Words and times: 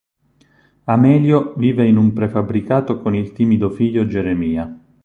Amelio 0.87 1.53
vive 1.57 1.87
in 1.87 1.95
un 1.97 2.11
prefabbricato 2.11 2.99
con 3.03 3.13
il 3.13 3.33
timido 3.33 3.69
figlio 3.69 4.07
Geremia. 4.07 4.75